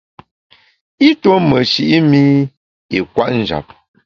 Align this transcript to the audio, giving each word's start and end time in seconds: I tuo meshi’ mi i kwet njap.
I 1.07 1.09
tuo 1.21 1.37
meshi’ 1.49 1.83
mi 2.09 2.23
i 2.97 2.99
kwet 3.13 3.31
njap. 3.39 3.67